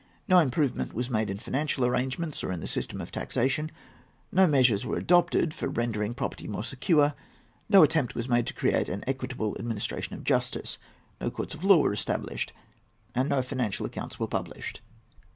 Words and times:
No 0.27 0.39
improvement 0.39 0.95
was 0.95 1.11
made 1.11 1.29
in 1.29 1.37
financial 1.37 1.85
arrangements, 1.85 2.43
or 2.43 2.51
in 2.51 2.59
the 2.59 2.65
system 2.65 2.99
of 3.01 3.11
taxation; 3.11 3.69
no 4.31 4.47
measures 4.47 4.83
were 4.83 4.97
adopted 4.97 5.53
for 5.53 5.67
rendering 5.69 6.15
property 6.15 6.47
more 6.47 6.63
secure; 6.63 7.13
no 7.69 7.83
attempt 7.83 8.15
was 8.15 8.27
made 8.27 8.47
to 8.47 8.53
create 8.55 8.89
an 8.89 9.03
equitable 9.05 9.55
administration 9.59 10.15
of 10.15 10.23
justice; 10.23 10.79
no 11.19 11.29
courts 11.29 11.53
of 11.53 11.63
law 11.63 11.77
were 11.83 11.93
established; 11.93 12.51
and 13.13 13.29
no 13.29 13.43
financial 13.43 13.85
accounts 13.85 14.19
were 14.19 14.25
published. 14.25 14.81